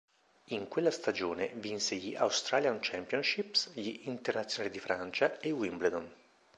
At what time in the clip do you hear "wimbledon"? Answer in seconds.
5.51-6.11